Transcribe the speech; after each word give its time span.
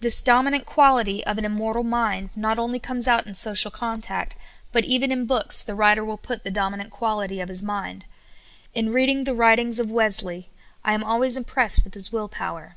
This 0.00 0.20
dominant 0.20 0.66
quality 0.66 1.24
of 1.24 1.38
an 1.38 1.44
immortal 1.44 1.84
mind 1.84 2.30
not 2.34 2.58
only 2.58 2.80
comes 2.80 3.06
out 3.06 3.24
in 3.24 3.36
social 3.36 3.70
contact, 3.70 4.34
but 4.72 4.82
even 4.84 5.12
in 5.12 5.26
books 5.26 5.62
the 5.62 5.76
writer 5.76 6.04
will 6.04 6.16
put 6.16 6.42
the 6.42 6.50
dominant 6.50 6.90
quality 6.90 7.38
of 7.40 7.48
his 7.48 7.62
mind. 7.62 8.04
In 8.74 8.90
reading 8.92 9.22
the 9.22 9.32
writings 9.34 9.78
of 9.78 9.86
Wesle}^ 9.90 10.46
I 10.84 10.92
am 10.92 11.04
always 11.04 11.36
impressed 11.36 11.84
with 11.84 11.94
his 11.94 12.10
will 12.10 12.26
power. 12.26 12.74